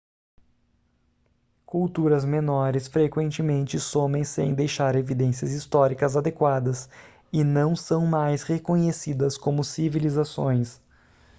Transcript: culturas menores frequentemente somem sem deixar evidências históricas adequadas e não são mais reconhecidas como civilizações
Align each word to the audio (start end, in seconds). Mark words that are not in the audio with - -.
culturas 1.63 2.25
menores 2.25 2.87
frequentemente 2.87 3.77
somem 3.79 4.23
sem 4.23 4.55
deixar 4.55 4.95
evidências 4.95 5.51
históricas 5.51 6.17
adequadas 6.17 6.89
e 7.31 7.43
não 7.43 7.75
são 7.75 8.07
mais 8.07 8.41
reconhecidas 8.41 9.37
como 9.37 9.63
civilizações 9.63 10.81